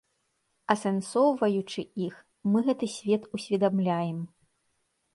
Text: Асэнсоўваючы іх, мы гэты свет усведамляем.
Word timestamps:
Асэнсоўваючы 0.73 1.85
іх, 2.07 2.15
мы 2.55 2.65
гэты 2.71 2.93
свет 2.97 3.31
усведамляем. 3.39 4.19